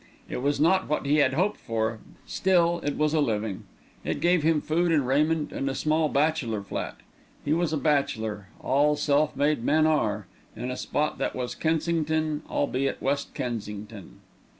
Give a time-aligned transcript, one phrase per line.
[0.27, 3.65] It was not what he had hoped for; still, it was a living.
[4.03, 6.97] It gave him food and raiment and a small bachelor flat
[7.45, 10.25] he was a bachelor, all self made men are
[10.55, 14.21] in a spot that was Kensington, albeit West Kensington.